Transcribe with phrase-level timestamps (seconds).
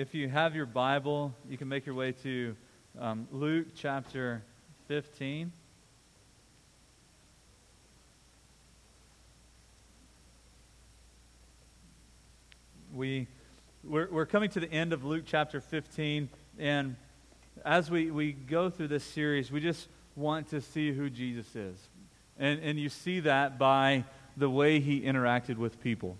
[0.00, 2.56] if you have your Bible, you can make your way to
[2.98, 4.42] um, Luke chapter
[4.88, 5.52] 15.
[12.94, 13.26] We,
[13.84, 16.96] we're, we're coming to the end of Luke chapter 15, and
[17.62, 19.86] as we, we go through this series, we just
[20.16, 21.76] want to see who Jesus is.
[22.38, 24.04] And, and you see that by
[24.34, 26.16] the way he interacted with people,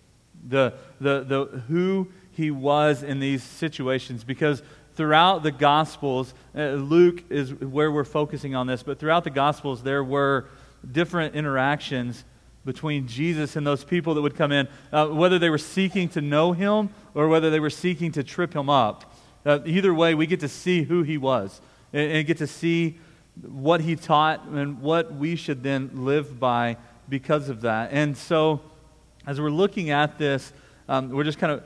[0.47, 2.09] the, the, the, who
[2.41, 4.23] he was in these situations.
[4.23, 4.63] Because
[4.95, 9.83] throughout the Gospels, uh, Luke is where we're focusing on this, but throughout the Gospels,
[9.83, 10.47] there were
[10.91, 12.25] different interactions
[12.65, 16.21] between Jesus and those people that would come in, uh, whether they were seeking to
[16.21, 19.15] know him or whether they were seeking to trip him up.
[19.45, 21.61] Uh, either way, we get to see who he was
[21.93, 22.99] and, and, get to see
[23.41, 26.77] what he taught and what we should then live by
[27.09, 27.91] because of that.
[27.91, 28.61] And so,
[29.25, 30.53] as we're looking at this,
[30.87, 31.63] um, we're just kind of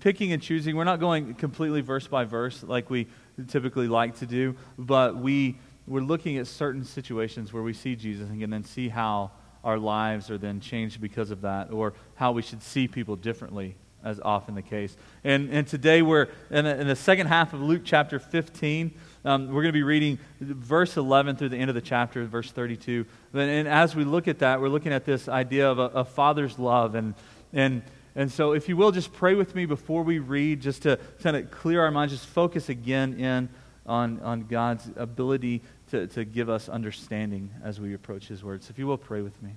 [0.00, 0.76] picking and choosing.
[0.76, 3.06] We're not going completely verse by verse like we
[3.48, 8.28] typically like to do, but we, we're looking at certain situations where we see Jesus
[8.28, 9.30] and then see how
[9.64, 13.76] our lives are then changed because of that, or how we should see people differently,
[14.04, 14.96] as often the case.
[15.22, 18.92] And, and today we're in the, in the second half of Luke chapter 15.
[19.24, 22.50] Um, we're going to be reading verse 11 through the end of the chapter, verse
[22.50, 23.06] 32.
[23.34, 26.04] And, and as we look at that, we're looking at this idea of a, a
[26.04, 26.96] father's love.
[26.96, 27.14] And,
[27.52, 27.82] and,
[28.14, 31.36] and so, if you will, just pray with me before we read, just to kind
[31.36, 33.48] of clear our minds, just focus again in
[33.86, 38.68] on, on God's ability to, to give us understanding as we approach His words.
[38.68, 39.52] If you will, pray with me.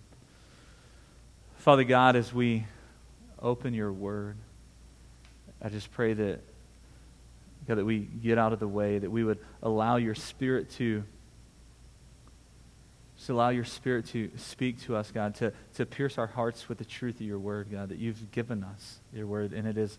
[1.57, 2.65] Father God, as we
[3.41, 4.37] open your word,
[5.61, 6.39] I just pray that,
[7.67, 11.03] God, that we get out of the way, that we would allow your Spirit to.
[13.17, 16.77] Just allow your Spirit to speak to us, God, to, to pierce our hearts with
[16.77, 19.97] the truth of your word, God, that you've given us your word, and it is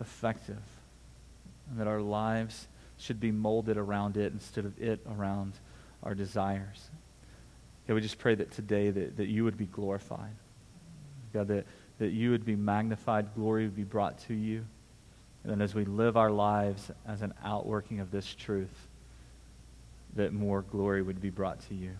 [0.00, 0.62] effective,
[1.70, 5.54] and that our lives should be molded around it instead of it around
[6.02, 6.90] our desires.
[7.88, 10.34] God, we just pray that today that, that you would be glorified.
[11.32, 11.66] God, that,
[11.98, 14.64] that you would be magnified, glory would be brought to you.
[15.42, 18.88] And as we live our lives as an outworking of this truth,
[20.16, 21.90] that more glory would be brought to you.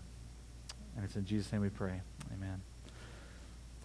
[0.95, 2.01] And it's in Jesus' name we pray.
[2.33, 2.61] Amen.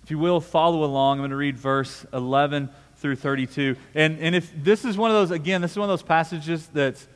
[0.02, 1.18] If you will, follow along.
[1.18, 3.76] I'm going to read verse 11 through 32.
[3.94, 6.68] And, and if this is one of those, again, this is one of those passages
[6.72, 7.06] that's,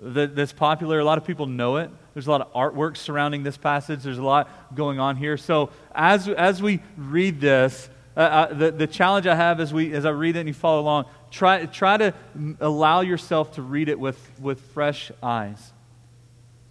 [0.00, 0.98] that, that's popular.
[0.98, 1.90] A lot of people know it.
[2.14, 4.02] There's a lot of artwork surrounding this passage.
[4.02, 5.36] There's a lot going on here.
[5.36, 9.92] So as, as we read this, uh, uh, the, the challenge I have as, we,
[9.94, 12.14] as I read it and you follow along, try, try to
[12.60, 15.72] allow yourself to read it with, with fresh eyes.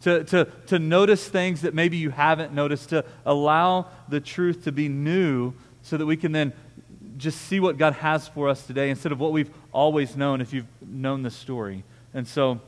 [0.01, 4.71] To, to, to notice things that maybe you haven't noticed, to allow the truth to
[4.71, 5.53] be new
[5.83, 6.53] so that we can then
[7.17, 10.53] just see what God has for us today instead of what we've always known if
[10.53, 11.83] you've known the story.
[12.13, 12.59] And so,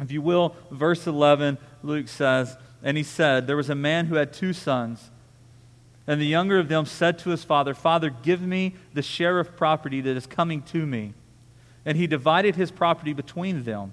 [0.00, 4.14] if you will, verse 11, Luke says, And he said, There was a man who
[4.14, 5.10] had two sons.
[6.06, 9.56] And the younger of them said to his father, Father, give me the share of
[9.56, 11.12] property that is coming to me.
[11.84, 13.92] And he divided his property between them.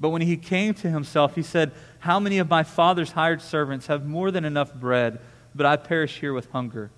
[0.00, 3.86] But when he came to himself, he said, How many of my father's hired servants
[3.86, 5.18] have more than enough bread,
[5.54, 6.90] but I perish here with hunger?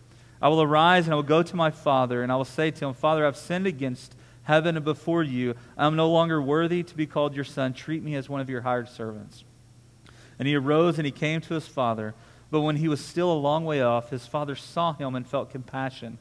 [0.43, 2.87] I will arise and I will go to my father, and I will say to
[2.87, 5.55] him, Father, I've sinned against heaven and before you.
[5.77, 7.73] I am no longer worthy to be called your son.
[7.73, 9.45] Treat me as one of your hired servants.
[10.39, 12.15] And he arose and he came to his father.
[12.51, 15.51] But when he was still a long way off, his father saw him and felt
[15.51, 16.19] compassion.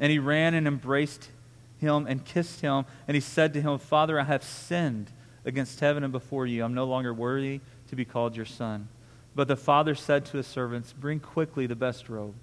[0.00, 1.30] And he ran and embraced
[1.78, 2.84] him and kissed him.
[3.06, 5.12] And he said to him, Father, I have sinned
[5.44, 6.64] against heaven and before you.
[6.64, 8.88] I'm no longer worthy to be called your son.
[9.34, 12.34] But the father said to his servants, Bring quickly the best robe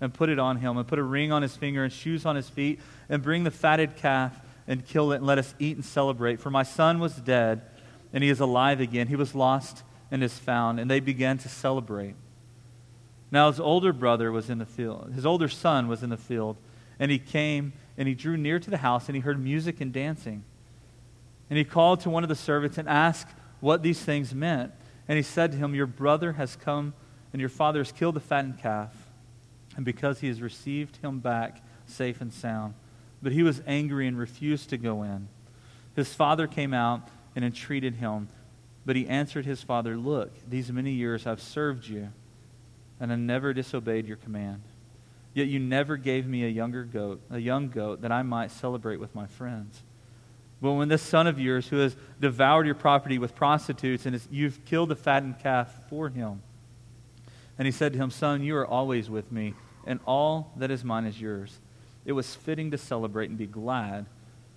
[0.00, 2.36] and put it on him, and put a ring on his finger and shoes on
[2.36, 5.84] his feet, and bring the fatted calf and kill it, and let us eat and
[5.84, 6.40] celebrate.
[6.40, 7.62] For my son was dead,
[8.12, 9.08] and he is alive again.
[9.08, 10.78] He was lost and is found.
[10.80, 12.14] And they began to celebrate.
[13.30, 16.56] Now his older brother was in the field, his older son was in the field,
[16.98, 19.92] and he came and he drew near to the house, and he heard music and
[19.92, 20.44] dancing.
[21.50, 23.28] And he called to one of the servants and asked
[23.60, 24.72] what these things meant.
[25.08, 26.94] And he said to him, Your brother has come,
[27.32, 28.92] and your father has killed the fattened calf
[29.76, 32.74] and because he has received him back safe and sound.
[33.22, 35.28] But he was angry and refused to go in.
[35.96, 38.28] His father came out and entreated him.
[38.86, 42.10] But he answered his father, Look, these many years I've served you,
[43.00, 44.62] and I never disobeyed your command.
[45.32, 49.00] Yet you never gave me a younger goat, a young goat, that I might celebrate
[49.00, 49.82] with my friends.
[50.64, 54.64] But when this son of yours, who has devoured your property with prostitutes, and you've
[54.64, 56.40] killed a fattened calf for him.
[57.58, 59.52] And he said to him, Son, you are always with me,
[59.86, 61.58] and all that is mine is yours.
[62.06, 64.06] It was fitting to celebrate and be glad,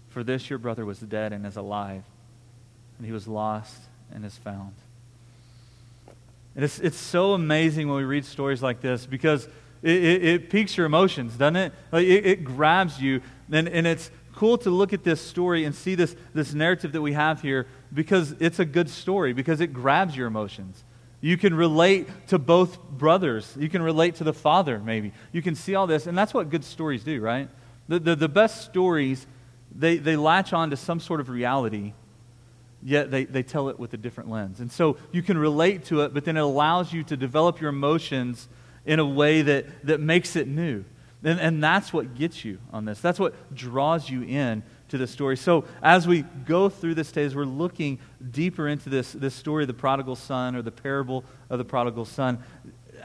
[0.08, 2.06] for this your brother was dead and is alive,
[2.98, 3.78] and he was lost
[4.10, 4.76] and is found.
[6.56, 9.46] And it's, it's so amazing when we read stories like this because
[9.84, 11.74] it, it, it piques your emotions, doesn't it?
[11.92, 13.22] Like it, it grabs you.
[13.52, 17.02] And, and it's cool to look at this story and see this, this narrative that
[17.02, 20.84] we have here because it's a good story, because it grabs your emotions.
[21.22, 23.52] You can relate to both brothers.
[23.60, 25.12] You can relate to the father, maybe.
[25.32, 27.50] You can see all this, and that's what good stories do, right?
[27.88, 29.26] The, the, the best stories,
[29.76, 31.94] they, they latch on to some sort of reality
[32.84, 34.60] yet they, they tell it with a different lens.
[34.60, 37.70] And so you can relate to it, but then it allows you to develop your
[37.70, 38.48] emotions
[38.86, 40.86] in a way that, that makes it new.
[41.24, 43.02] And, and that's what gets you on this.
[43.02, 45.36] That's what draws you in to the story.
[45.36, 48.00] So as we go through this day, as we're looking
[48.32, 52.06] deeper into this, this story of the prodigal son or the parable of the prodigal
[52.06, 52.40] son,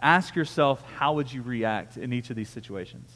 [0.01, 3.11] ask yourself, how would you react in each of these situations?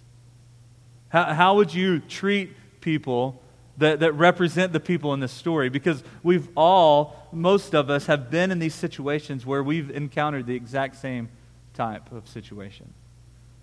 [1.08, 3.40] How, how would you treat people
[3.78, 8.30] that, that represent the people in this story because we've all, most of us, have
[8.30, 11.28] been in these situations where we've encountered the exact same
[11.74, 12.92] type of situation.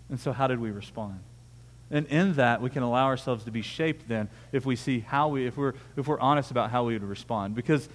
[0.10, 1.20] And so, how did we respond?
[1.92, 5.28] And in that, we can allow ourselves to be shaped then if we see how
[5.28, 7.56] we, if we're, if we're honest about how we would respond.
[7.56, 7.88] Because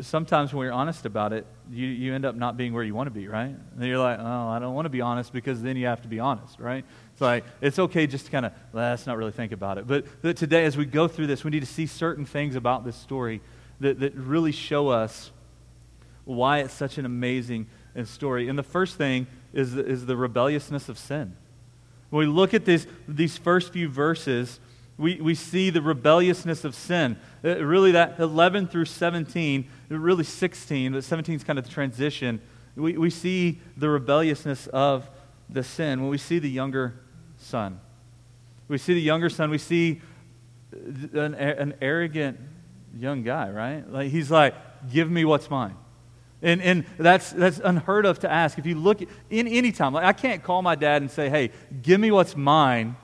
[0.00, 3.06] sometimes when we're honest about it, you, you end up not being where you want
[3.06, 3.54] to be, right?
[3.76, 6.08] And you're like, oh, I don't want to be honest because then you have to
[6.08, 6.84] be honest, right?
[7.12, 9.86] It's like, it's okay just to kind of, let's not really think about it.
[9.86, 12.84] But, but today, as we go through this, we need to see certain things about
[12.84, 13.40] this story
[13.80, 15.30] that, that really show us
[16.24, 17.66] why it's such an amazing
[17.96, 18.48] uh, story.
[18.48, 21.36] And the first thing is, is the rebelliousness of sin.
[22.10, 24.60] When we look at this, these first few verses,
[24.98, 27.16] we, we see the rebelliousness of sin.
[27.42, 31.70] It, uh, really, that 11 through 17, really 16, but 17 is kind of the
[31.70, 32.40] transition.
[32.76, 35.08] We, we see the rebelliousness of
[35.48, 36.94] the sin when we see the younger
[37.38, 37.80] son.
[38.68, 40.00] We see the younger son, we see
[40.72, 42.40] an, an arrogant
[42.96, 43.88] young guy, right?
[43.88, 44.54] Like he's like,
[44.90, 45.76] give me what's mine.
[46.44, 48.58] And, and that's, that's unheard of to ask.
[48.58, 51.30] If you look at, in any time, like I can't call my dad and say,
[51.30, 51.50] hey,
[51.82, 52.96] give me what's mine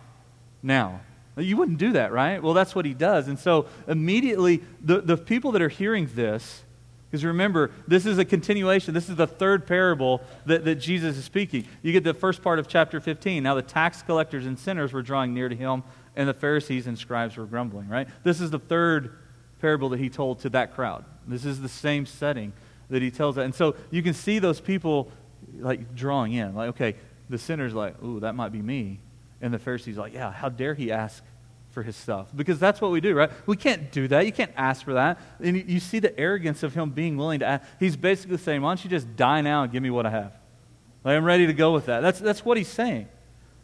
[0.63, 1.01] now.
[1.39, 2.43] You wouldn't do that, right?
[2.43, 3.29] Well, that's what he does.
[3.29, 6.63] And so immediately, the, the people that are hearing this,
[7.11, 8.93] because remember, this is a continuation.
[8.93, 11.67] This is the third parable that, that Jesus is speaking.
[11.81, 13.43] You get the first part of chapter 15.
[13.43, 15.83] Now, the tax collectors and sinners were drawing near to him,
[16.15, 18.07] and the Pharisees and scribes were grumbling, right?
[18.23, 19.17] This is the third
[19.63, 21.07] parable that he told to that crowd.
[21.27, 22.53] This is the same setting
[22.91, 23.45] that he tells that.
[23.45, 25.11] And so you can see those people
[25.59, 26.55] like drawing in.
[26.55, 26.97] Like, okay,
[27.29, 29.01] the sinner's like, ooh, that might be me.
[29.41, 31.25] And the Pharisees like, yeah, how dare he ask
[31.71, 32.29] for his stuff.
[32.35, 33.31] Because that's what we do, right?
[33.47, 34.27] We can't do that.
[34.27, 35.21] You can't ask for that.
[35.41, 37.67] And you see the arrogance of him being willing to ask.
[37.79, 40.33] He's basically saying, why don't you just die now and give me what I have?
[41.05, 42.01] Like, I'm ready to go with that.
[42.01, 43.09] That's, that's what he's saying.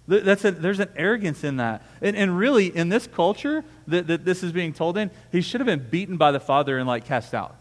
[0.08, 1.82] That's a, there's an arrogance in that.
[2.00, 5.60] And, and really, in this culture that, that this is being told in, he should
[5.60, 7.56] have been beaten by the father and like cast out.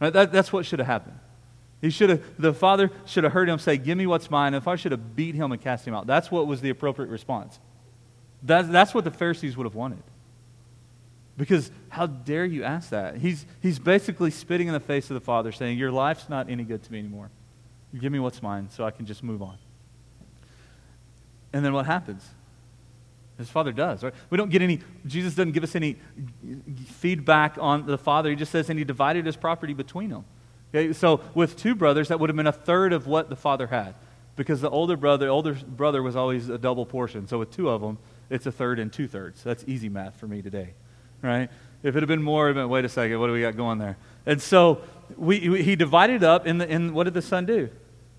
[0.00, 0.12] Right?
[0.12, 1.18] That, that's what should have happened.
[1.80, 4.54] He should have, the father should have heard him say, Give me what's mine.
[4.54, 6.06] And the father should have beat him and cast him out.
[6.06, 7.58] That's what was the appropriate response.
[8.42, 10.02] That's, that's what the Pharisees would have wanted.
[11.36, 13.16] Because how dare you ask that?
[13.16, 16.64] He's, he's basically spitting in the face of the Father, saying, Your life's not any
[16.64, 17.30] good to me anymore.
[17.98, 19.58] give me what's mine so I can just move on.
[21.52, 22.26] And then what happens?
[23.38, 24.14] His father does, right?
[24.30, 25.96] We don't get any, Jesus doesn't give us any
[26.86, 28.30] feedback on the father.
[28.30, 30.24] He just says, and he divided his property between them.
[30.74, 33.66] Okay, so with two brothers, that would have been a third of what the father
[33.66, 33.94] had.
[34.36, 37.28] Because the older brother, older brother was always a double portion.
[37.28, 37.98] So with two of them,
[38.30, 39.42] it's a third and two thirds.
[39.42, 40.74] That's easy math for me today,
[41.22, 41.50] right?
[41.82, 43.96] If it had been more, wait a second, what do we got going there?
[44.26, 44.80] And so
[45.16, 47.68] we, we, he divided up, in what did the son do?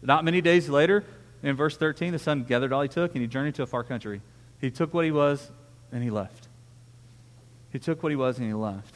[0.02, 1.04] Not many days later,
[1.42, 3.84] in verse 13, the son gathered all he took and he journeyed to a far
[3.84, 4.22] country.
[4.60, 5.52] He took what he was
[5.92, 6.48] and he left.
[7.72, 8.96] He took what he was and he left.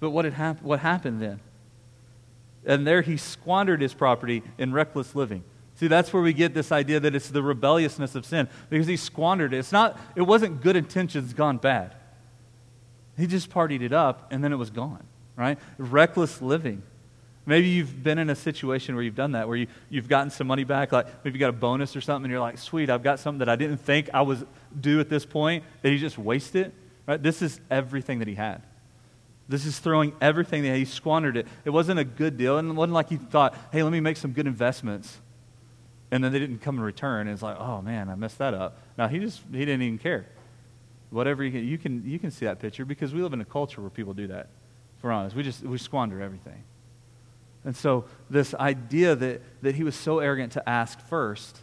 [0.00, 1.40] But what, had hap- what happened then?
[2.64, 5.44] And there he squandered his property in reckless living.
[5.76, 8.96] See, that's where we get this idea that it's the rebelliousness of sin because he
[8.96, 9.58] squandered it.
[9.58, 11.94] It's not, it wasn't good intentions gone bad.
[13.16, 15.04] He just partied it up and then it was gone,
[15.36, 15.58] right?
[15.78, 16.82] Reckless living.
[17.46, 20.48] Maybe you've been in a situation where you've done that, where you, you've gotten some
[20.48, 23.04] money back, like maybe you got a bonus or something, and you're like, sweet, I've
[23.04, 24.44] got something that I didn't think I was
[24.78, 26.74] due at this point, that he just wasted, it
[27.06, 27.22] right?
[27.22, 28.62] This is everything that he had.
[29.48, 31.46] This is throwing everything that he squandered it.
[31.64, 32.58] It wasn't a good deal.
[32.58, 35.18] And it wasn't like he thought, hey, let me make some good investments.
[36.10, 37.28] And then they didn't come in return.
[37.28, 38.78] And it's like, oh man, I messed that up.
[38.98, 40.26] Now he just he didn't even care.
[41.10, 43.44] Whatever you can you can you can see that picture because we live in a
[43.44, 44.48] culture where people do that.
[44.98, 45.36] If we're honest.
[45.36, 46.64] We just we squander everything.
[47.66, 51.58] And so this idea that, that he was so arrogant to ask first,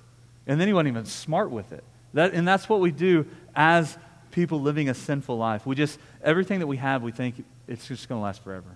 [0.45, 1.83] and then he wasn't even smart with it.
[2.13, 3.97] That, and that's what we do as
[4.29, 5.65] people living a sinful life.
[5.65, 8.67] We just, everything that we have, we think it's just going to last forever.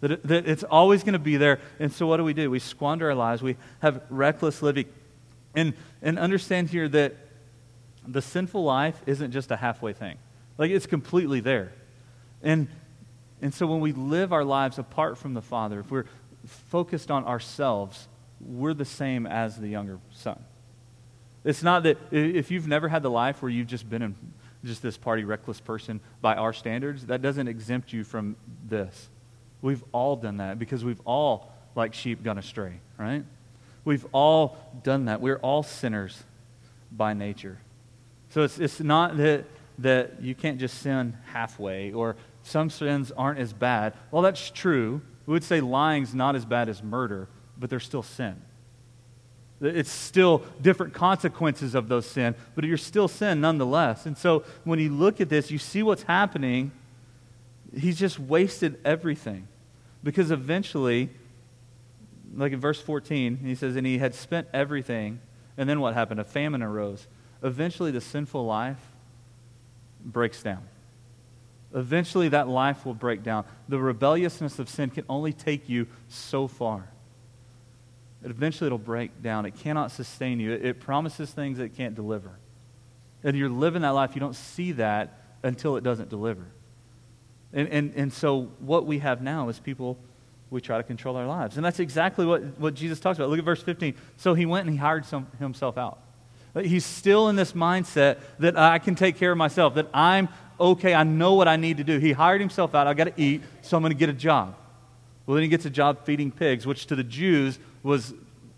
[0.00, 1.60] That, it, that it's always going to be there.
[1.78, 2.50] And so what do we do?
[2.50, 3.42] We squander our lives.
[3.42, 4.86] We have reckless living.
[5.54, 7.14] And, and understand here that
[8.06, 10.16] the sinful life isn't just a halfway thing.
[10.56, 11.72] Like it's completely there.
[12.42, 12.68] And,
[13.42, 16.06] and so when we live our lives apart from the Father, if we're
[16.46, 18.08] focused on ourselves,
[18.40, 20.42] we're the same as the younger son.
[21.44, 24.14] It's not that if you've never had the life where you've just been in
[24.64, 28.36] just this party reckless person by our standards, that doesn't exempt you from
[28.66, 29.10] this.
[29.60, 33.24] We've all done that because we've all, like sheep, gone astray, right?
[33.84, 35.20] We've all done that.
[35.20, 36.22] We're all sinners
[36.90, 37.58] by nature.
[38.30, 39.44] So it's, it's not that,
[39.78, 43.94] that you can't just sin halfway or some sins aren't as bad.
[44.10, 45.02] Well, that's true.
[45.26, 47.28] We would say lying's not as bad as murder,
[47.58, 48.40] but they're still sin.
[49.60, 54.04] It's still different consequences of those sin, but you're still sin nonetheless.
[54.04, 56.72] And so when you look at this, you see what's happening.
[57.74, 59.48] He's just wasted everything.
[60.02, 61.08] Because eventually,
[62.36, 65.20] like in verse 14, he says, and he had spent everything.
[65.56, 66.20] And then what happened?
[66.20, 67.06] A famine arose.
[67.42, 68.80] Eventually, the sinful life
[70.04, 70.62] breaks down.
[71.74, 73.44] Eventually, that life will break down.
[73.68, 76.88] The rebelliousness of sin can only take you so far
[78.24, 79.46] eventually it'll break down.
[79.46, 80.52] It cannot sustain you.
[80.52, 82.30] It, promises things it can't deliver.
[83.22, 86.44] And you're living that life, you don't see that until it doesn't deliver.
[87.52, 89.98] And, and, and so what we have now is people,
[90.50, 91.56] we try to control our lives.
[91.56, 93.30] And that's exactly what, what Jesus talks about.
[93.30, 93.94] Look at verse 15.
[94.16, 96.00] So he went and he hired some, himself out.
[96.62, 100.94] He's still in this mindset that I can take care of myself, that I'm okay,
[100.94, 101.98] I know what I need to do.
[101.98, 102.86] He hired himself out.
[102.86, 104.56] I got to eat, so I'm going to get a job.
[105.26, 108.14] Well, then he gets a job feeding pigs, which to the Jews was,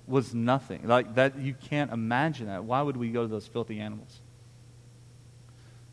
[0.07, 0.87] was nothing.
[0.87, 2.65] Like that, you can't imagine that.
[2.65, 4.21] Why would we go to those filthy animals?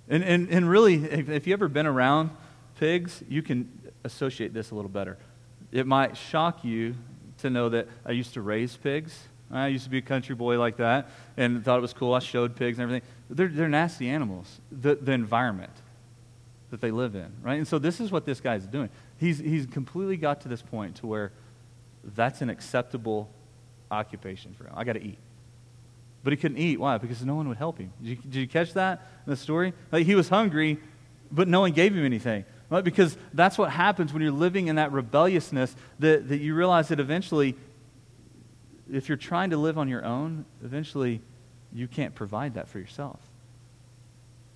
[0.10, 2.32] And, and, and really, if, if you've ever been around
[2.80, 3.70] pigs, you can
[4.04, 5.18] associate this a little better.
[5.72, 6.96] It might shock you
[7.40, 9.18] to know that I used to raise pigs.
[9.52, 12.16] I used to be a country boy like that and thought it was cool.
[12.16, 13.08] I showed pigs and everything.
[13.30, 15.72] They're, they're nasty animals, the, the environment
[16.74, 17.60] that they live in, right?
[17.60, 18.90] And so this is what this guy's doing.
[19.20, 21.32] He's, he's completely got to this point to where
[22.16, 23.30] that's an acceptable
[23.92, 24.74] occupation for him.
[24.76, 25.20] I got to eat.
[26.24, 26.80] But he couldn't eat.
[26.80, 26.98] Why?
[26.98, 27.94] Because no one would help him.
[28.02, 29.76] Did you, did you catch that in the story?
[29.92, 30.80] Like he was hungry,
[31.32, 32.44] but no one gave him anything.
[32.72, 32.84] Right?
[32.84, 37.00] Because that's what happens when you're living in that rebelliousness that, that you realize that
[37.00, 37.56] eventually,
[38.92, 41.22] if you're trying to live on your own, eventually
[41.72, 43.20] you can't provide that for yourself.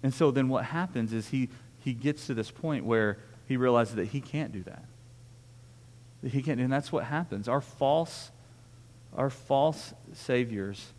[0.02, 1.50] And so then what happens is he,
[1.88, 3.18] he gets to this point where
[3.48, 4.84] he realizes that he can't do that.
[6.22, 7.48] That he can't, and that's what happens.
[7.48, 8.30] Our false,
[9.16, 10.92] our false saviors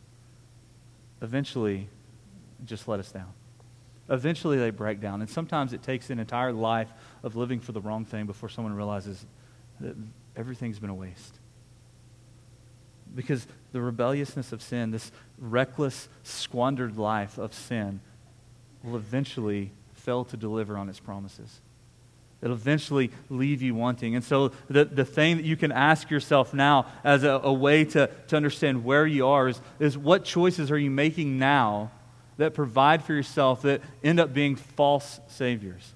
[1.21, 1.90] eventually
[2.64, 3.30] just let us down.
[4.09, 5.21] Eventually they break down.
[5.21, 6.88] And sometimes it takes an entire life
[7.23, 9.26] of living for the wrong thing before someone realizes
[9.80, 9.95] that
[10.37, 11.38] everything's been a waste.
[13.14, 18.00] Because the rebelliousness of sin, this reckless, squandered life of sin,
[18.83, 19.73] will eventually
[20.08, 21.60] fail to deliver on its promises.
[22.40, 24.14] It'll eventually leave you wanting.
[24.14, 27.84] And so, the, the thing that you can ask yourself now as a, a way
[27.84, 31.90] to, to understand where you are is, is what choices are you making now
[32.38, 35.92] that provide for yourself that end up being false saviors?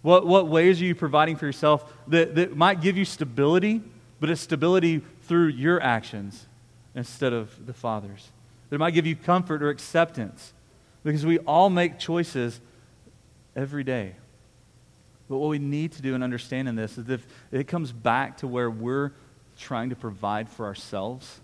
[0.00, 3.82] What, what ways are you providing for yourself that, that might give you stability,
[4.20, 6.46] but it's stability through your actions
[6.94, 8.30] instead of the Father's?
[8.70, 10.54] That might give you comfort or acceptance
[11.04, 12.60] because we all make choices
[13.56, 14.14] every day.
[15.28, 18.70] But what we need to do in this is if it comes back to where
[18.70, 19.12] we're
[19.58, 21.40] trying to provide for ourselves,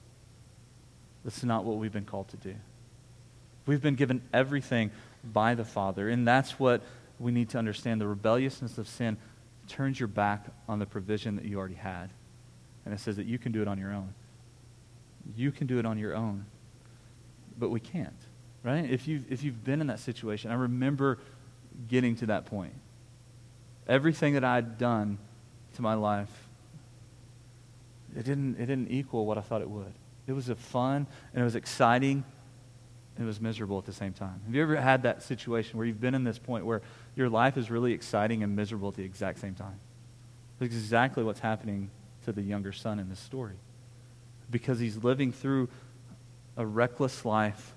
[1.25, 2.55] that's not what we've been called to do.
[3.67, 4.91] We've been given everything
[5.25, 6.83] by the Father, and that's what
[7.19, 8.01] we need to understand.
[8.01, 9.17] The rebelliousness of sin
[9.69, 12.11] turns your back on the provision that you already had.
[12.85, 14.15] And it says that you can do it on your own.
[15.37, 16.47] You can do it on your own.
[17.59, 18.13] But we can't,
[18.63, 18.89] right?
[18.91, 21.19] If you've, if you've been in that situation, I remember
[21.87, 22.75] getting to that point.
[23.87, 25.19] Everything that I'd done
[25.75, 26.31] to my life,
[28.17, 29.93] it didn't, it didn't equal what I thought it would.
[30.27, 32.25] It was fun and it was exciting
[33.17, 34.41] and it was miserable at the same time.
[34.47, 36.83] Have you ever had that situation where you've been in this point where
[37.17, 39.81] your life is really exciting and miserable at the exact same time?
[40.59, 41.91] That's exactly what's happening
[42.25, 43.57] to the younger son in this story.
[44.51, 45.69] Because he's living through
[46.57, 47.75] a reckless life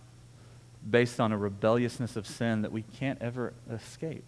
[0.90, 4.26] based on a rebelliousness of sin that we can't ever escape.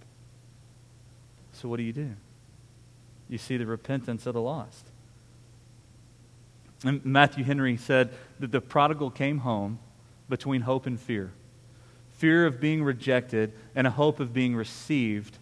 [1.54, 2.16] So, what do you do?
[3.30, 4.88] You see the repentance of the lost.
[6.84, 9.80] And Matthew Henry said that the prodigal came home
[10.30, 11.32] between hope and fear
[12.24, 15.38] fear of being rejected and a hope of being received.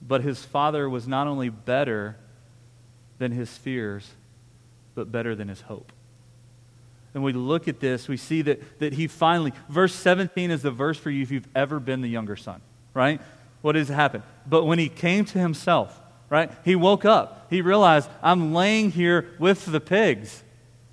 [0.00, 2.16] But his father was not only better
[3.18, 4.12] than his fears,
[4.94, 5.92] but better than his hope.
[7.18, 10.70] And we look at this, we see that, that he finally, verse 17 is the
[10.70, 12.60] verse for you if you've ever been the younger son,
[12.94, 13.20] right?
[13.60, 14.22] What has happened?
[14.46, 17.48] But when he came to himself, right, he woke up.
[17.50, 20.44] He realized, I'm laying here with the pigs.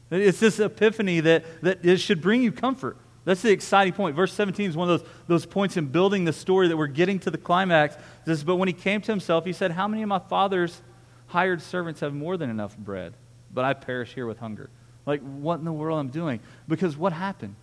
[0.09, 2.97] It's this epiphany that, that it should bring you comfort.
[3.23, 4.15] That's the exciting point.
[4.15, 7.19] Verse 17 is one of those, those points in building the story that we're getting
[7.19, 7.97] to the climax.
[8.25, 10.81] This, but when he came to himself, he said, How many of my father's
[11.27, 13.13] hired servants have more than enough bread?
[13.53, 14.71] But I perish here with hunger.
[15.05, 16.39] Like, what in the world I'm doing?
[16.67, 17.55] Because what happened?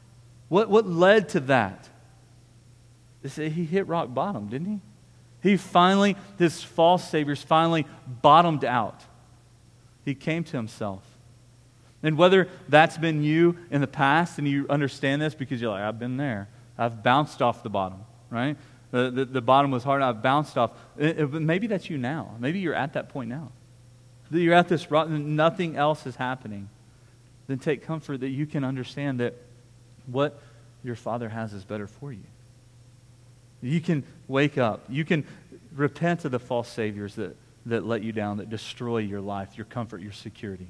[0.49, 1.89] What, what led to that?
[3.23, 4.81] He hit rock bottom, didn't he?
[5.51, 9.03] He finally, his false saviors finally bottomed out.
[10.05, 11.05] He came to himself.
[12.03, 15.83] And whether that's been you in the past and you understand this because you're like,
[15.83, 18.57] I've been there, I've bounced off the bottom, right?
[18.91, 20.73] The, the, the bottom was hard, I've bounced off.
[20.99, 22.37] Eh, eh, it, it, maybe that's you now.
[22.39, 23.53] Maybe you're at that point now.
[24.31, 26.69] You're at this rock, and nothing else is happening.
[27.47, 29.35] Then take comfort that you can understand that
[30.07, 30.41] what
[30.85, 32.25] your Father has is better for you.
[33.63, 34.85] You can wake up.
[34.89, 35.25] You can
[35.75, 39.65] repent of the false saviors that, that let you down, that destroy your life, your
[39.65, 40.67] comfort, your security.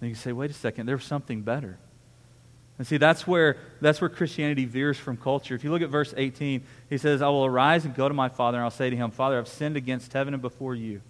[0.00, 1.78] And you say, wait a second, there's something better.
[2.78, 5.54] And see, that's where, that's where Christianity veers from culture.
[5.54, 8.28] If you look at verse 18, he says, I will arise and go to my
[8.28, 11.00] father, and I'll say to him, Father, I've sinned against heaven and before you.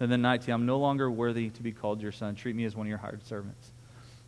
[0.00, 2.34] And then 19, I'm no longer worthy to be called your son.
[2.34, 3.70] Treat me as one of your hired servants.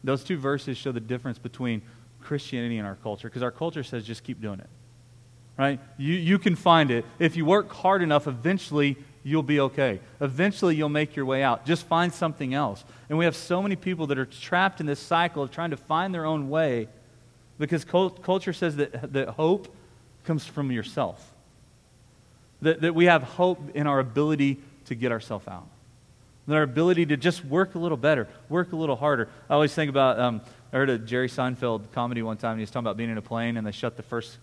[0.02, 1.82] Those two verses show the difference between
[2.20, 4.68] Christianity and our culture, because our culture says just keep doing it.
[5.58, 5.78] Right?
[5.98, 7.04] You, you can find it.
[7.18, 10.00] If you work hard enough, eventually you'll be okay.
[10.20, 11.66] Eventually, you'll make your way out.
[11.66, 12.84] Just find something else.
[13.08, 15.76] And we have so many people that are trapped in this cycle of trying to
[15.76, 16.88] find their own way
[17.58, 19.74] because culture says that, that hope
[20.24, 21.32] comes from yourself.
[22.62, 25.66] That, that we have hope in our ability to get ourselves out.
[26.46, 29.28] That our ability to just work a little better, work a little harder.
[29.48, 30.40] I always think about, um,
[30.72, 33.18] I heard a Jerry Seinfeld comedy one time, and he was talking about being in
[33.18, 34.38] a plane, and they shut the first,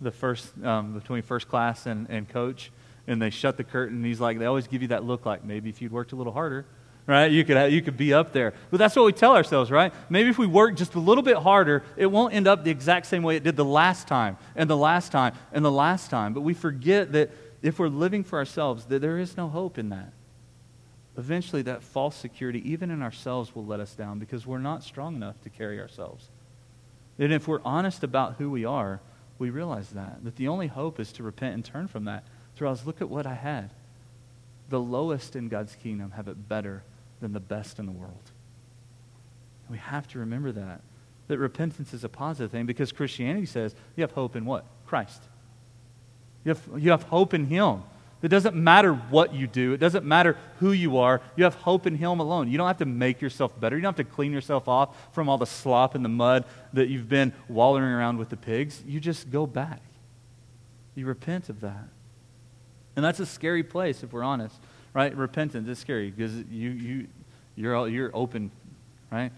[0.00, 2.70] the first um, between first class and, and coach
[3.06, 3.96] and they shut the curtain.
[3.96, 6.16] And he's like, they always give you that look like maybe if you'd worked a
[6.16, 6.66] little harder,
[7.06, 8.54] right, you could, you could be up there.
[8.70, 9.92] But that's what we tell ourselves, right?
[10.08, 13.06] Maybe if we work just a little bit harder, it won't end up the exact
[13.06, 16.34] same way it did the last time, and the last time, and the last time.
[16.34, 17.30] But we forget that
[17.62, 20.12] if we're living for ourselves, that there is no hope in that.
[21.16, 25.16] Eventually, that false security, even in ourselves, will let us down because we're not strong
[25.16, 26.28] enough to carry ourselves.
[27.18, 29.00] And if we're honest about who we are,
[29.38, 32.24] we realize that, that the only hope is to repent and turn from that
[32.56, 33.70] Throughout, look at what I had.
[34.70, 36.82] The lowest in God's kingdom have it better
[37.20, 38.32] than the best in the world.
[39.70, 40.80] We have to remember that.
[41.28, 44.64] That repentance is a positive thing because Christianity says you have hope in what?
[44.86, 45.22] Christ.
[46.44, 47.82] You have, you have hope in Him.
[48.22, 51.20] It doesn't matter what you do, it doesn't matter who you are.
[51.36, 52.50] You have hope in Him alone.
[52.50, 53.76] You don't have to make yourself better.
[53.76, 56.88] You don't have to clean yourself off from all the slop and the mud that
[56.88, 58.82] you've been wallowing around with the pigs.
[58.86, 59.82] You just go back.
[60.94, 61.88] You repent of that.
[62.96, 64.56] And that's a scary place, if we're honest,
[64.94, 65.14] right?
[65.14, 67.06] Repentance is scary because you, you,
[67.54, 68.50] you're, you're open,
[69.12, 69.30] right?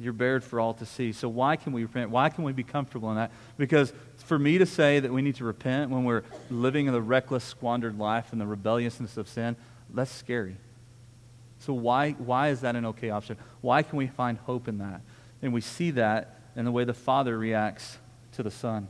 [0.00, 1.12] You're bared for all to see.
[1.12, 2.10] So why can we repent?
[2.10, 3.30] Why can we be comfortable in that?
[3.58, 7.02] Because for me to say that we need to repent when we're living in the
[7.02, 9.56] reckless, squandered life and the rebelliousness of sin,
[9.92, 10.56] that's scary.
[11.58, 13.36] So why, why is that an okay option?
[13.60, 15.02] Why can we find hope in that?
[15.42, 17.98] And we see that in the way the Father reacts
[18.32, 18.88] to the Son.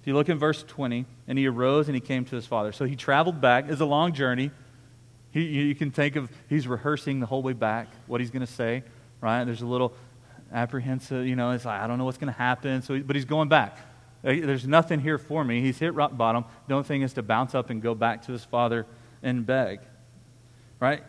[0.00, 2.72] If you look in verse 20, and he arose and he came to his father.
[2.72, 3.66] So he traveled back.
[3.68, 4.50] It's a long journey.
[5.30, 8.52] He, you can think of, he's rehearsing the whole way back what he's going to
[8.52, 8.84] say,
[9.24, 9.44] right?
[9.44, 9.94] There's a little
[10.52, 12.82] apprehensive, you know, it's like, I don't know what's going to happen.
[12.82, 13.78] So, but he's going back.
[14.22, 15.62] Uh, there's nothing here for me.
[15.62, 16.44] He's hit rock bottom.
[16.68, 18.86] The only thing is to bounce up and go back to his father
[19.22, 19.80] and beg,
[20.78, 21.02] right?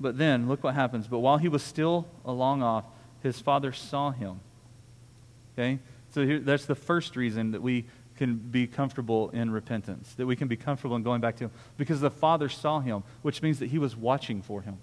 [0.00, 1.06] But then, look what happens.
[1.06, 2.84] But while he was still a long off,
[3.22, 4.40] his father saw him.
[5.54, 5.78] Okay?
[6.10, 10.34] So here, that's the first reason that we can be comfortable in repentance, that we
[10.34, 13.60] can be comfortable in going back to Him because the Father saw him, which means
[13.60, 14.76] that He was watching for him.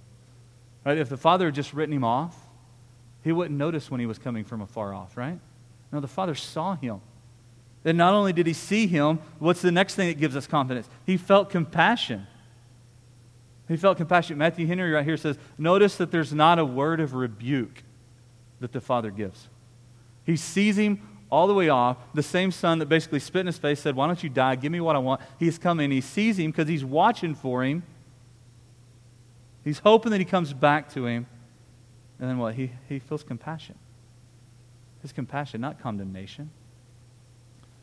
[0.84, 0.98] Right?
[0.98, 2.36] If the Father had just written him off,
[3.24, 5.40] He wouldn't notice when He was coming from afar off, right?
[5.92, 7.02] No, the Father saw him.
[7.86, 10.90] And not only did He see him, what's the next thing that gives us confidence?
[11.06, 12.28] He felt compassion.
[13.68, 14.38] He felt compassion.
[14.38, 17.84] Matthew Henry right here says, Notice that there's not a word of rebuke
[18.60, 19.50] that the father gives.
[20.26, 21.98] He sees him all the way off.
[22.14, 24.56] The same son that basically spit in his face said, Why don't you die?
[24.56, 25.22] Give me what I want.
[25.38, 25.92] He's coming.
[25.92, 27.84] He sees him because he's watching for him.
[29.64, 31.28] He's hoping that he comes back to him.
[32.20, 32.56] And then what?
[32.56, 33.76] He, he feels compassion.
[35.02, 36.50] His compassion, not condemnation.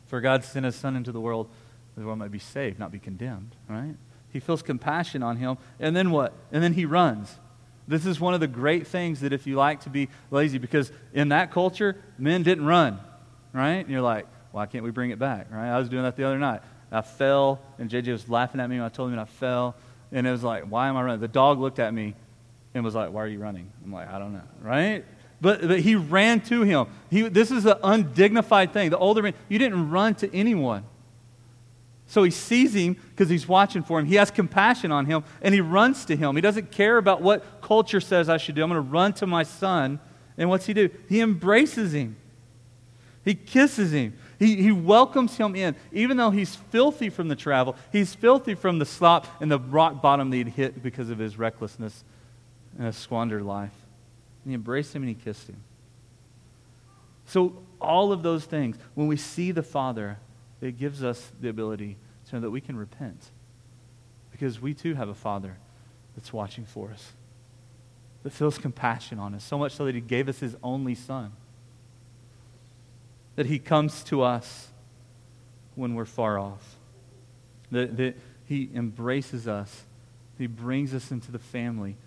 [0.07, 1.49] For God sent his son into the world
[1.95, 3.95] that the world might be saved, not be condemned, right?
[4.31, 5.57] He feels compassion on him.
[5.79, 6.33] And then what?
[6.51, 7.39] And then he runs.
[7.87, 10.91] This is one of the great things that if you like to be lazy, because
[11.13, 12.99] in that culture, men didn't run,
[13.53, 13.77] right?
[13.77, 15.69] And you're like, why can't we bring it back, right?
[15.69, 16.61] I was doing that the other night.
[16.91, 19.75] I fell, and JJ was laughing at me when I told him I fell.
[20.11, 21.19] And it was like, why am I running?
[21.19, 22.15] The dog looked at me
[22.75, 23.71] and was like, why are you running?
[23.83, 25.05] I'm like, I don't know, right?
[25.39, 26.87] But, but he ran to him.
[27.09, 28.89] He, this is an undignified thing.
[28.89, 30.83] The older man, you didn't run to anyone.
[32.07, 34.05] So he sees him because he's watching for him.
[34.05, 36.35] He has compassion on him and he runs to him.
[36.35, 38.63] He doesn't care about what culture says I should do.
[38.63, 39.99] I'm going to run to my son.
[40.37, 40.89] And what's he do?
[41.07, 42.17] He embraces him,
[43.23, 44.13] he kisses him.
[44.37, 45.77] He, he welcomes him in.
[45.93, 50.01] Even though he's filthy from the travel, he's filthy from the slop and the rock
[50.01, 52.03] bottom that he'd hit because of his recklessness
[52.77, 53.73] and a squandered life.
[54.43, 55.57] And he embraced him and he kissed him.
[57.25, 60.17] So, all of those things, when we see the Father,
[60.61, 63.31] it gives us the ability to know that we can repent.
[64.31, 65.57] Because we too have a Father
[66.15, 67.13] that's watching for us,
[68.23, 71.31] that feels compassion on us, so much so that He gave us His only Son.
[73.35, 74.69] That He comes to us
[75.75, 76.77] when we're far off,
[77.71, 79.83] that, that He embraces us,
[80.37, 81.97] He brings us into the family.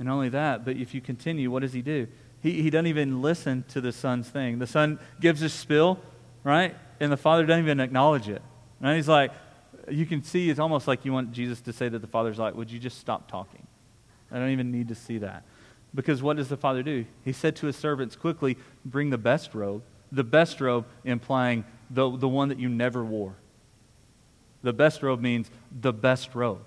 [0.00, 2.08] And not only that, but if you continue, what does He do?
[2.42, 4.58] He, he doesn't even listen to the son's thing.
[4.58, 6.00] The son gives a spill,
[6.42, 6.74] right?
[7.00, 8.42] and the Father doesn't even acknowledge it.
[8.80, 9.32] And he's like,
[9.88, 12.54] you can see it's almost like you want Jesus to say that the Father's like,
[12.54, 13.66] would you just stop talking?
[14.30, 15.42] I don't even need to see that.
[15.94, 17.06] Because what does the Father do?
[17.24, 19.82] He said to his servants, quickly, bring the best robe.
[20.12, 23.34] The best robe implying the, the one that you never wore.
[24.62, 26.60] The best robe means the best robe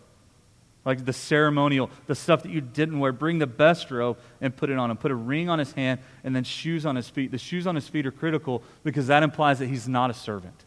[0.85, 3.11] like the ceremonial, the stuff that you didn't wear.
[3.11, 4.97] Bring the best robe and put it on him.
[4.97, 7.31] Put a ring on his hand and then shoes on his feet.
[7.31, 10.65] The shoes on his feet are critical because that implies that he's not a servant.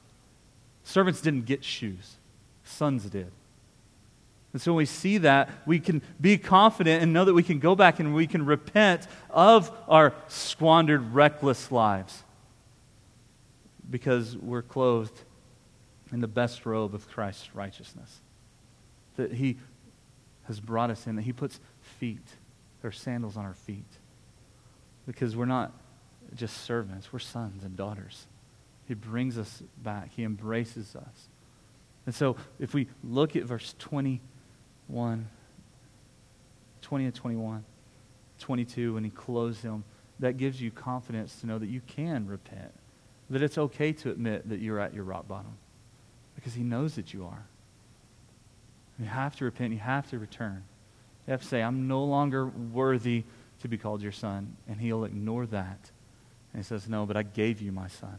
[0.84, 2.16] Servants didn't get shoes,
[2.64, 3.30] sons did.
[4.52, 7.58] And so when we see that, we can be confident and know that we can
[7.58, 12.22] go back and we can repent of our squandered, reckless lives
[13.90, 15.20] because we're clothed
[16.10, 18.20] in the best robe of Christ's righteousness.
[19.16, 19.58] That he
[20.46, 22.26] has brought us in, that He puts feet
[22.82, 23.98] or sandals on our feet.
[25.06, 25.72] Because we're not
[26.34, 28.26] just servants, we're sons and daughters.
[28.86, 31.28] He brings us back, He embraces us.
[32.06, 35.28] And so if we look at verse 21,
[36.82, 37.64] 20 and 21,
[38.38, 39.84] 22, when He closed them,
[40.18, 42.72] that gives you confidence to know that you can repent,
[43.28, 45.58] that it's okay to admit that you're at your rock bottom,
[46.34, 47.46] because He knows that you are.
[48.98, 49.72] You have to repent.
[49.72, 50.64] You have to return.
[51.26, 53.24] You have to say, I'm no longer worthy
[53.60, 54.56] to be called your son.
[54.68, 55.90] And he'll ignore that.
[56.52, 58.18] And he says, No, but I gave you my son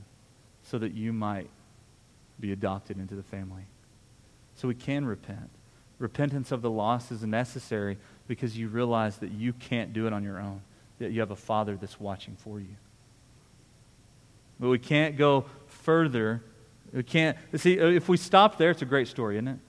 [0.63, 1.49] so that you might
[2.39, 3.63] be adopted into the family.
[4.55, 5.49] So we can repent.
[5.99, 10.23] Repentance of the lost is necessary because you realize that you can't do it on
[10.23, 10.61] your own,
[10.99, 12.75] that you have a father that's watching for you.
[14.59, 16.43] But we can't go further.
[16.93, 17.37] We can't.
[17.55, 19.59] See, if we stop there, it's a great story, isn't it?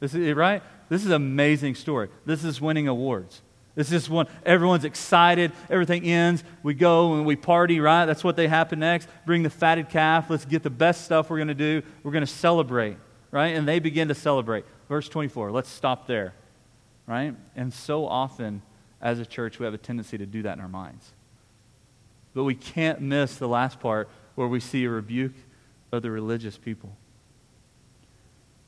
[0.00, 0.62] This is, right?
[0.88, 2.08] This is an amazing story.
[2.24, 3.42] This is winning awards.
[3.76, 5.52] This is one, everyone's excited.
[5.68, 6.42] Everything ends.
[6.62, 8.06] We go and we party, right?
[8.06, 9.06] That's what they happen next.
[9.26, 10.30] Bring the fatted calf.
[10.30, 11.82] Let's get the best stuff we're going to do.
[12.02, 12.96] We're going to celebrate,
[13.30, 13.48] right?
[13.48, 14.64] And they begin to celebrate.
[14.88, 15.52] Verse 24.
[15.52, 16.32] Let's stop there,
[17.06, 17.34] right?
[17.54, 18.62] And so often,
[19.02, 21.12] as a church, we have a tendency to do that in our minds.
[22.32, 25.34] But we can't miss the last part where we see a rebuke
[25.92, 26.96] of the religious people.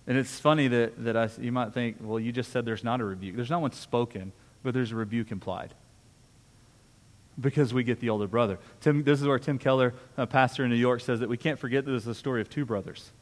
[0.09, 3.03] And it's funny that, that I, you might think, well, you just said there's not
[3.03, 3.37] a rebuke.
[3.37, 5.75] There's not one spoken, but there's a rebuke implied.
[7.39, 8.59] Because we get the older brother.
[8.81, 11.59] Tim, this is where Tim Keller, a pastor in New York, says that we can't
[11.59, 13.13] forget that this is a story of two brothers.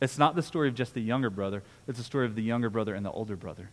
[0.00, 2.70] It's not the story of just the younger brother, it's the story of the younger
[2.70, 3.68] brother and the older brother.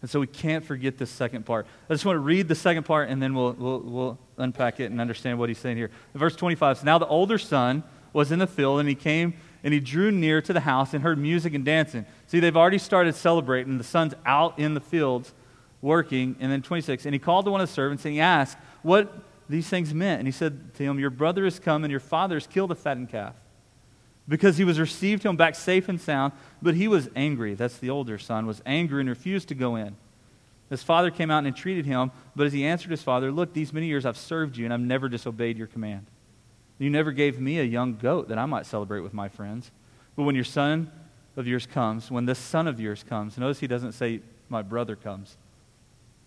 [0.00, 1.66] And so we can't forget this second part.
[1.88, 4.90] I just want to read the second part and then we'll, we'll, we'll unpack it
[4.90, 5.90] and understand what he's saying here.
[6.14, 9.72] Verse 25 says, Now the older son was in the field and he came and
[9.72, 12.04] he drew near to the house and heard music and dancing.
[12.26, 13.78] See, they've already started celebrating.
[13.78, 15.32] The son's out in the fields
[15.80, 16.36] working.
[16.38, 19.10] And then 26, and he called to one of the servants and he asked what
[19.48, 20.20] these things meant.
[20.20, 22.74] And he said to him, Your brother has come and your father has killed a
[22.74, 23.34] fattened calf.
[24.28, 27.54] Because he was received him back safe and sound, but he was angry.
[27.54, 29.96] That's the older son, was angry and refused to go in.
[30.70, 33.72] His father came out and entreated him, but as he answered his father, Look, these
[33.72, 36.06] many years I've served you, and I've never disobeyed your command.
[36.78, 39.70] You never gave me a young goat that I might celebrate with my friends.
[40.16, 40.90] But when your son
[41.36, 44.96] of yours comes, when this son of yours comes, notice he doesn't say, My brother
[44.96, 45.36] comes.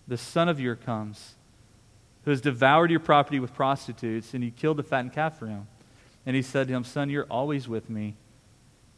[0.06, 1.34] The son of yours comes,
[2.24, 5.66] who has devoured your property with prostitutes, and you killed the fattened calf for him.
[6.24, 8.14] And he said to him, Son, you're always with me,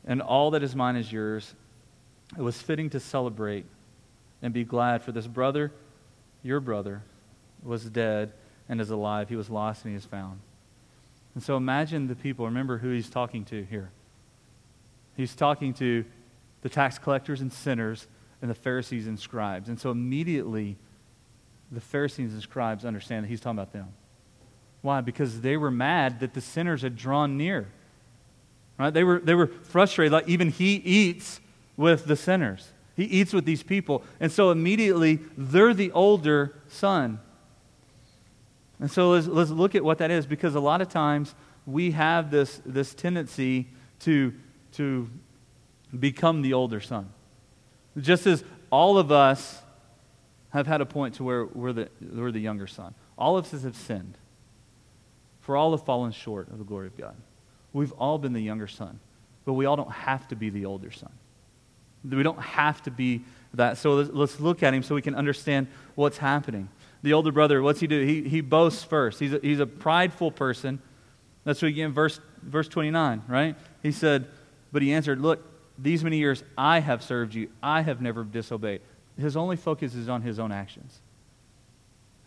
[0.05, 1.55] and all that is mine is yours.
[2.39, 3.67] It was fitting to celebrate
[4.41, 5.73] and be glad, for this brother,
[6.43, 7.03] your brother,
[7.63, 8.33] was dead
[8.69, 9.29] and is alive.
[9.29, 10.41] He was lost and he is found.
[11.35, 12.45] And so imagine the people.
[12.47, 13.91] Remember who he's talking to here.
[15.17, 16.05] He's talking to
[16.63, 18.07] the tax collectors and sinners
[18.43, 19.69] and the Pharisees and scribes.
[19.69, 20.77] And so immediately,
[21.71, 23.89] the Pharisees and scribes understand that he's talking about them.
[24.83, 25.01] Why?
[25.01, 27.69] Because they were mad that the sinners had drawn near.
[28.79, 28.93] Right?
[28.93, 30.13] They were, they were frustrated.
[30.13, 31.41] Like even he eats
[31.77, 32.73] with the sinners.
[32.97, 34.03] He eats with these people.
[34.19, 37.21] And so immediately, they're the older son.
[38.81, 41.35] And so let's, let's look at what that is because a lot of times
[41.67, 43.69] we have this, this tendency
[44.01, 44.33] to,
[44.73, 45.09] to
[45.99, 47.11] become the older son.
[47.99, 49.61] Just as all of us
[50.51, 52.95] have had a point to where we're the, we're the younger son.
[53.19, 54.17] All of us have sinned.
[55.41, 57.17] For all have fallen short of the glory of God.
[57.73, 58.99] We've all been the younger son,
[59.45, 61.13] but we all don't have to be the older son.
[62.09, 63.23] We don't have to be
[63.55, 63.79] that.
[63.79, 66.69] So let's, let's look at him so we can understand what's happening.
[67.03, 68.05] The older brother, what's he do?
[68.05, 69.21] He, he boasts first.
[69.21, 70.81] He's a, he's a prideful person.
[71.45, 73.57] That's what we get in verse, verse 29, right?
[73.83, 74.27] He said,
[74.73, 75.41] But he answered, Look,
[75.79, 77.51] these many years I have served you.
[77.63, 78.83] I have never disobeyed.
[79.17, 81.01] His only focus is on his own actions.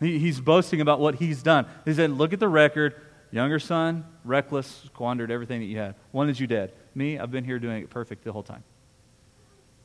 [0.00, 1.66] He, he's boasting about what he's done.
[1.84, 3.00] He said, Look at the record.
[3.30, 5.96] Younger son, reckless, squandered everything that you had.
[6.12, 6.72] Wanted you dead.
[6.94, 8.62] Me, I've been here doing it perfect the whole time.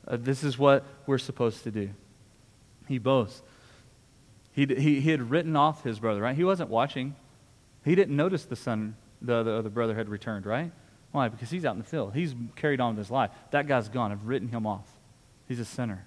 [0.08, 1.89] Uh, this is what we're supposed to do.
[2.88, 3.41] He boasts.
[4.60, 6.36] He, he, he had written off his brother, right?
[6.36, 7.15] He wasn't watching.
[7.86, 10.72] He didn't notice the son, the, the other brother had returned, right?
[11.12, 11.30] Why?
[11.30, 12.13] Because he's out in the field.
[12.13, 13.32] He's carried on with his life.
[13.52, 14.12] That guy's gone.
[14.12, 14.88] I've written him off.
[15.48, 16.06] He's a sinner.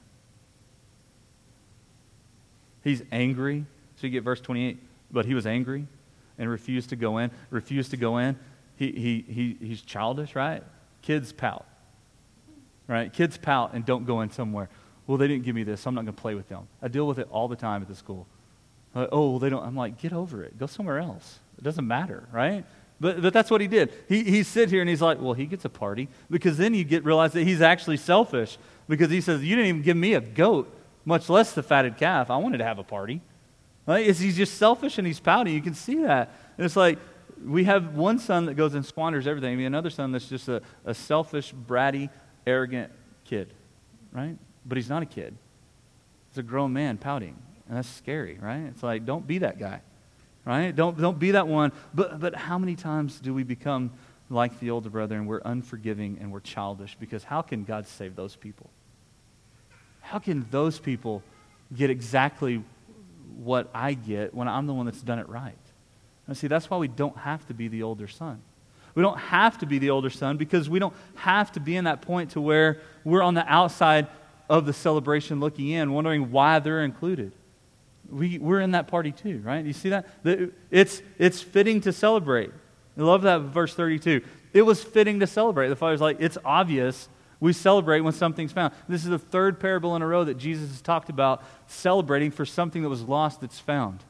[2.84, 3.64] He's angry.
[3.96, 4.78] So you get verse 28.
[5.10, 5.86] But he was angry
[6.36, 7.30] and refused to go in.
[7.48, 8.38] Refused to go in.
[8.76, 10.62] He, he, he, he's childish, right?
[11.00, 11.66] Kids pout
[12.92, 13.12] right?
[13.12, 14.68] Kids pout and don't go in somewhere.
[15.06, 16.68] Well, they didn't give me this, so I'm not going to play with them.
[16.80, 18.26] I deal with it all the time at the school.
[18.94, 19.64] Uh, oh, they don't.
[19.64, 20.58] I'm like, get over it.
[20.58, 21.38] Go somewhere else.
[21.58, 22.64] It doesn't matter, right?
[23.00, 23.92] But, but that's what he did.
[24.08, 26.08] He, he sit here and he's like, well, he gets a party.
[26.30, 28.58] Because then you get realize that he's actually selfish.
[28.88, 30.72] Because he says, you didn't even give me a goat,
[31.04, 32.30] much less the fatted calf.
[32.30, 33.20] I wanted to have a party.
[33.86, 34.06] Right?
[34.06, 35.54] Is he's just selfish and he's pouting.
[35.54, 36.30] You can see that.
[36.56, 36.98] And it's like,
[37.44, 39.52] we have one son that goes and squanders everything.
[39.52, 42.08] I mean, another son that's just a, a selfish, bratty,
[42.46, 42.92] arrogant
[43.24, 43.52] kid,
[44.12, 44.36] right?
[44.64, 45.36] But he's not a kid.
[46.30, 47.36] He's a grown man pouting.
[47.72, 48.64] And that's scary, right?
[48.64, 49.80] It's like, don't be that guy,
[50.44, 50.76] right?
[50.76, 51.72] Don't, don't be that one.
[51.94, 53.92] But, but how many times do we become
[54.28, 56.98] like the older brother and we're unforgiving and we're childish?
[57.00, 58.68] Because how can God save those people?
[60.02, 61.22] How can those people
[61.74, 62.62] get exactly
[63.38, 65.56] what I get when I'm the one that's done it right?
[66.26, 68.42] And see, that's why we don't have to be the older son.
[68.94, 71.84] We don't have to be the older son because we don't have to be in
[71.84, 74.08] that point to where we're on the outside
[74.50, 77.32] of the celebration looking in, wondering why they're included.
[78.12, 79.64] We, we're in that party too, right?
[79.64, 80.06] You see that?
[80.70, 82.50] It's, it's fitting to celebrate.
[82.96, 84.20] I love that verse 32.
[84.52, 85.68] It was fitting to celebrate.
[85.68, 87.08] The Father's like, it's obvious
[87.40, 88.72] we celebrate when something's found.
[88.86, 92.44] This is the third parable in a row that Jesus has talked about celebrating for
[92.44, 94.04] something that was lost that's found.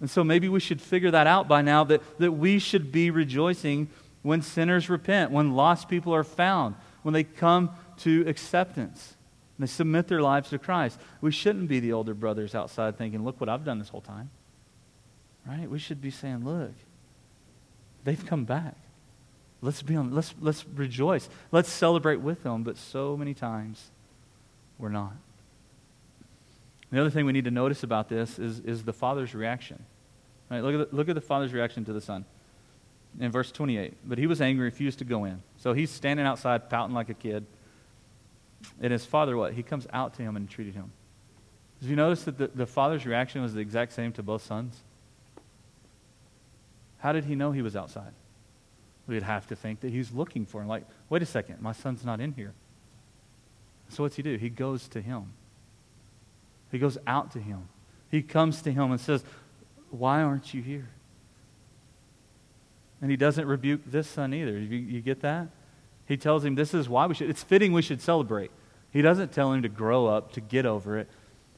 [0.00, 3.12] And so maybe we should figure that out by now that, that we should be
[3.12, 3.88] rejoicing
[4.22, 9.14] when sinners repent, when lost people are found, when they come to acceptance,
[9.58, 10.98] they submit their lives to Christ.
[11.20, 14.30] We shouldn't be the older brothers outside thinking, look what I've done this whole time.
[15.46, 15.68] Right?
[15.68, 16.72] We should be saying, look,
[18.04, 18.76] they've come back.
[19.60, 21.28] Let's be on, let's, let's rejoice.
[21.52, 22.64] Let's celebrate with them.
[22.64, 23.90] But so many times
[24.78, 25.14] we're not.
[26.90, 29.82] The other thing we need to notice about this is, is the father's reaction.
[30.50, 32.24] Right, look, at the, look at the father's reaction to the son.
[33.20, 35.42] In verse 28, but he was angry, refused to go in.
[35.58, 37.46] So he's standing outside, pouting like a kid.
[38.80, 39.54] And his father, what?
[39.54, 40.92] He comes out to him and treated him.
[41.80, 44.76] Did you notice that the, the father's reaction was the exact same to both sons?
[46.98, 48.12] How did he know he was outside?
[49.08, 50.68] We'd have to think that he's looking for him.
[50.68, 52.52] Like, wait a second, my son's not in here.
[53.88, 54.36] So what's he do?
[54.36, 55.32] He goes to him.
[56.70, 57.68] He goes out to him.
[58.10, 59.24] He comes to him and says,
[59.90, 60.88] Why aren't you here?
[63.00, 64.52] And he doesn't rebuke this son either.
[64.52, 65.48] You, you get that?
[66.12, 68.50] He tells him this is why we should, it's fitting we should celebrate.
[68.90, 71.08] He doesn't tell him to grow up, to get over it.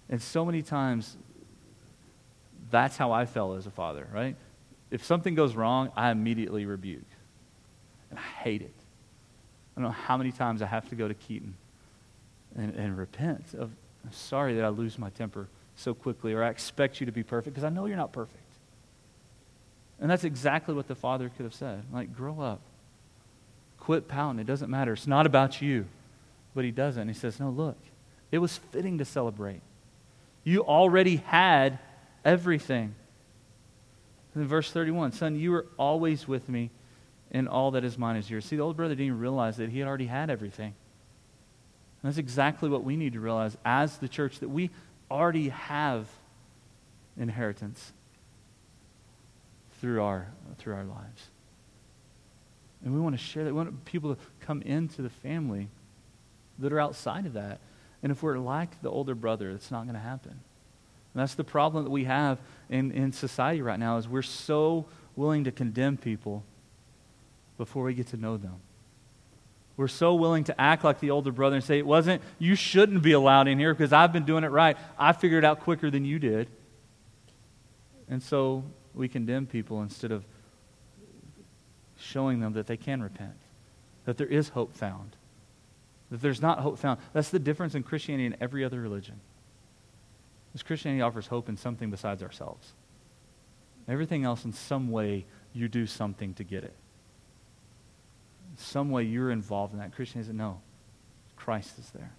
[0.08, 1.16] And so many times,
[2.70, 4.36] that's how I felt as a father, right?
[4.92, 7.02] If something goes wrong, I immediately rebuke.
[8.10, 8.74] And I hate it.
[9.76, 11.56] I don't know how many times I have to go to Keaton
[12.56, 13.72] and, and repent of,
[14.04, 17.24] I'm sorry that I lose my temper so quickly, or I expect you to be
[17.24, 18.38] perfect, because I know you're not perfect.
[19.98, 21.82] And that's exactly what the father could have said.
[21.92, 22.60] Like, grow up.
[23.84, 24.40] Quit pouting.
[24.40, 24.94] It doesn't matter.
[24.94, 25.86] It's not about you.
[26.54, 27.06] But he doesn't.
[27.06, 27.76] He says, no, look,
[28.32, 29.60] it was fitting to celebrate.
[30.42, 31.78] You already had
[32.24, 32.94] everything.
[34.34, 36.70] In verse 31, son, you are always with me,
[37.30, 38.44] and all that is mine is yours.
[38.44, 40.74] See, the older brother didn't realize that he had already had everything.
[42.02, 44.70] And that's exactly what we need to realize as the church that we
[45.10, 46.08] already have
[47.18, 47.92] inheritance
[49.80, 51.28] through our, through our lives.
[52.84, 53.50] And we want to share that.
[53.50, 55.68] We want people to come into the family
[56.58, 57.60] that are outside of that.
[58.02, 60.32] And if we're like the older brother, it's not going to happen.
[60.32, 64.84] And that's the problem that we have in, in society right now is we're so
[65.16, 66.44] willing to condemn people
[67.56, 68.56] before we get to know them.
[69.76, 73.02] We're so willing to act like the older brother and say, it wasn't, you shouldn't
[73.02, 74.76] be allowed in here because I've been doing it right.
[74.98, 76.48] I figured it out quicker than you did.
[78.08, 80.24] And so we condemn people instead of
[82.14, 83.34] showing them that they can repent,
[84.04, 85.16] that there is hope found,
[86.12, 87.00] that there's not hope found.
[87.12, 89.18] That's the difference in Christianity and every other religion.
[90.52, 92.72] Because Christianity offers hope in something besides ourselves.
[93.88, 96.74] Everything else, in some way, you do something to get it.
[98.52, 99.92] In some way, you're involved in that.
[99.92, 100.60] Christianity says, no,
[101.34, 102.12] Christ is there.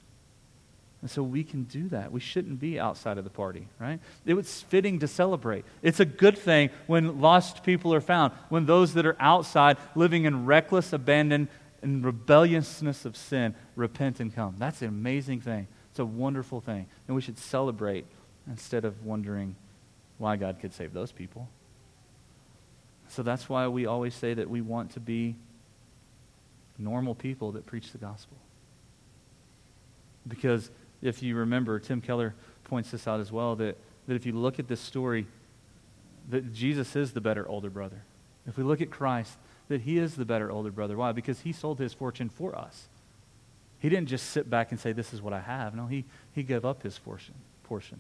[1.06, 2.12] And so we can do that.
[2.12, 4.00] We shouldn't be outside of the party, right?
[4.26, 5.64] It was fitting to celebrate.
[5.84, 10.26] It's a good thing when lost people are found, when those that are outside living
[10.26, 11.48] in reckless abandon
[11.84, 14.56] and rebelliousness of sin repent and come.
[14.58, 15.68] That's an amazing thing.
[15.92, 16.88] It's a wonderful thing.
[17.08, 18.08] And we should celebrate
[18.48, 19.56] instead of wondering
[20.18, 21.48] why God could save those people.
[23.10, 25.36] So that's why we always say that we want to be
[26.80, 28.38] normal people that preach the gospel.
[30.28, 33.78] Because if you remember, Tim Keller points this out as well that,
[34.08, 35.28] that if you look at this story,
[36.30, 38.04] that Jesus is the better older brother.
[38.48, 40.98] If we look at Christ, that he is the better older brother.
[40.98, 41.12] Why?
[41.12, 42.88] Because he sold his fortune for us.
[43.80, 45.76] He didn't just sit back and say, This is what I have.
[45.76, 48.00] No, he, he gave up his portion, portion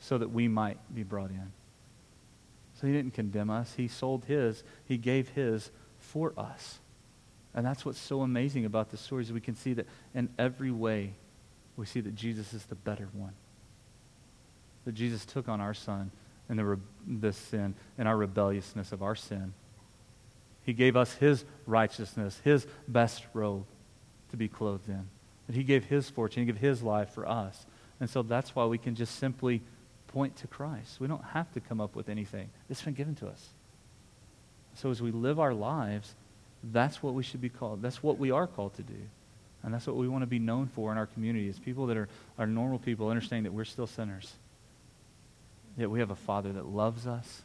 [0.00, 1.52] so that we might be brought in.
[2.80, 3.74] So he didn't condemn us.
[3.76, 6.78] He sold his, he gave his for us.
[7.54, 9.32] And that's what's so amazing about the stories.
[9.32, 11.14] We can see that in every way,
[11.76, 13.32] we see that Jesus is the better one.
[14.84, 16.10] That Jesus took on our son
[16.48, 19.52] and the, re- the sin and our rebelliousness of our sin.
[20.62, 23.66] He gave us his righteousness, his best robe
[24.30, 25.08] to be clothed in.
[25.46, 27.66] That he gave his fortune, he gave his life for us.
[27.98, 29.62] And so that's why we can just simply
[30.06, 31.00] point to Christ.
[31.00, 32.50] We don't have to come up with anything.
[32.68, 33.48] It's been given to us.
[34.74, 36.14] So as we live our lives,
[36.62, 37.82] that's what we should be called.
[37.82, 38.98] That's what we are called to do.
[39.62, 41.96] And that's what we want to be known for in our community is people that
[41.96, 44.34] are, are normal people understanding that we're still sinners.
[45.76, 47.42] Yet we have a Father that loves us,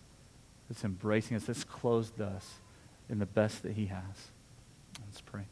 [0.70, 2.56] that's embracing us, that's clothed us
[3.10, 4.30] in the best that he has.
[5.06, 5.46] Let's pray.